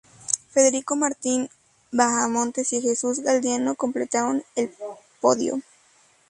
Federico 0.49 0.95
Martín 0.95 1.47
Bahamontes 1.91 2.73
y 2.73 2.81
Jesús 2.81 3.19
Galdeano 3.19 3.75
completaron 3.75 4.43
el 4.55 4.73
podio. 5.19 5.61